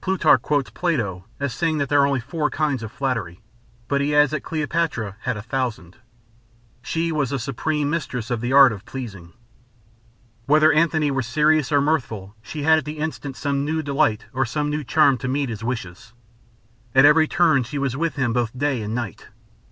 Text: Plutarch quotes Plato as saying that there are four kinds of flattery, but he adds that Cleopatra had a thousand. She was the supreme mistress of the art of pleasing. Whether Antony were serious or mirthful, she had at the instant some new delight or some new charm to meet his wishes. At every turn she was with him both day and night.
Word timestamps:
Plutarch 0.00 0.40
quotes 0.40 0.70
Plato 0.70 1.24
as 1.40 1.52
saying 1.52 1.78
that 1.78 1.88
there 1.88 2.06
are 2.06 2.20
four 2.20 2.48
kinds 2.48 2.84
of 2.84 2.92
flattery, 2.92 3.40
but 3.88 4.00
he 4.00 4.14
adds 4.14 4.30
that 4.30 4.44
Cleopatra 4.44 5.16
had 5.22 5.36
a 5.36 5.42
thousand. 5.42 5.96
She 6.80 7.10
was 7.10 7.30
the 7.30 7.40
supreme 7.40 7.90
mistress 7.90 8.30
of 8.30 8.40
the 8.40 8.52
art 8.52 8.70
of 8.70 8.84
pleasing. 8.86 9.32
Whether 10.46 10.72
Antony 10.72 11.10
were 11.10 11.22
serious 11.22 11.72
or 11.72 11.80
mirthful, 11.80 12.36
she 12.40 12.62
had 12.62 12.78
at 12.78 12.84
the 12.84 12.98
instant 12.98 13.36
some 13.36 13.64
new 13.64 13.82
delight 13.82 14.26
or 14.32 14.46
some 14.46 14.70
new 14.70 14.84
charm 14.84 15.18
to 15.18 15.26
meet 15.26 15.48
his 15.48 15.64
wishes. 15.64 16.12
At 16.94 17.04
every 17.04 17.26
turn 17.26 17.64
she 17.64 17.78
was 17.78 17.96
with 17.96 18.14
him 18.14 18.32
both 18.32 18.56
day 18.56 18.80
and 18.80 18.94
night. 18.94 19.26